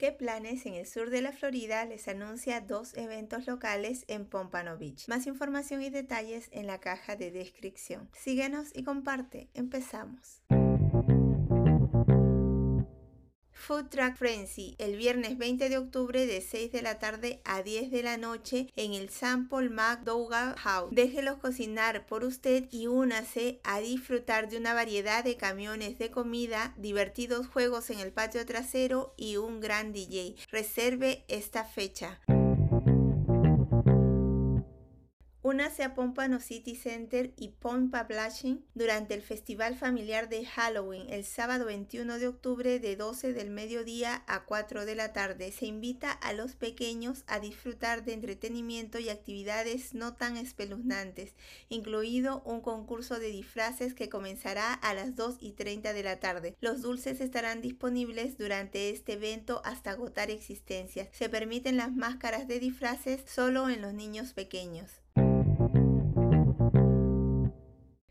[0.00, 4.78] ¿Qué planes en el sur de la Florida les anuncia dos eventos locales en Pompano
[4.78, 5.06] Beach?
[5.08, 8.08] Más información y detalles en la caja de descripción.
[8.14, 9.50] Síguenos y comparte.
[9.52, 10.40] Empezamos.
[13.60, 17.90] Food Truck Frenzy el viernes 20 de octubre de 6 de la tarde a 10
[17.90, 19.10] de la noche en el.
[19.48, 20.88] Paul McDougall House.
[20.92, 26.74] Déjelos cocinar por usted y únase a disfrutar de una variedad de camiones de comida,
[26.76, 30.36] divertidos juegos en el patio trasero y un gran DJ.
[30.50, 32.18] Reserve esta fecha.
[35.50, 41.24] Únase a Pompano City Center y Pompa Blushing durante el Festival Familiar de Halloween el
[41.24, 45.50] sábado 21 de octubre de 12 del mediodía a 4 de la tarde.
[45.50, 51.34] Se invita a los pequeños a disfrutar de entretenimiento y actividades no tan espeluznantes,
[51.68, 56.54] incluido un concurso de disfraces que comenzará a las 2 y 30 de la tarde.
[56.60, 61.08] Los dulces estarán disponibles durante este evento hasta agotar existencias.
[61.10, 65.00] Se permiten las máscaras de disfraces solo en los niños pequeños.